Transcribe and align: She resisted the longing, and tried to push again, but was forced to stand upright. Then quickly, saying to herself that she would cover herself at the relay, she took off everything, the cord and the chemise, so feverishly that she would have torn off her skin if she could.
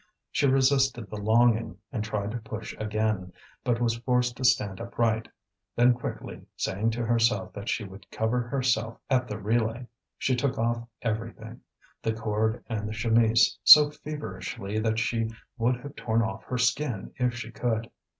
She 0.31 0.47
resisted 0.47 1.11
the 1.11 1.17
longing, 1.17 1.77
and 1.91 2.03
tried 2.03 2.31
to 2.31 2.39
push 2.39 2.75
again, 2.79 3.31
but 3.63 3.79
was 3.79 3.99
forced 3.99 4.35
to 4.37 4.43
stand 4.43 4.79
upright. 4.81 5.27
Then 5.75 5.93
quickly, 5.93 6.47
saying 6.57 6.89
to 6.93 7.05
herself 7.05 7.53
that 7.53 7.69
she 7.69 7.83
would 7.83 8.09
cover 8.09 8.41
herself 8.41 8.97
at 9.11 9.27
the 9.27 9.37
relay, 9.37 9.85
she 10.17 10.35
took 10.35 10.57
off 10.57 10.87
everything, 11.03 11.61
the 12.01 12.13
cord 12.13 12.63
and 12.67 12.89
the 12.89 12.93
chemise, 12.93 13.59
so 13.63 13.91
feverishly 13.91 14.79
that 14.79 14.97
she 14.97 15.29
would 15.59 15.75
have 15.81 15.95
torn 15.95 16.23
off 16.23 16.45
her 16.45 16.57
skin 16.57 17.13
if 17.19 17.35
she 17.35 17.51
could. 17.51 17.91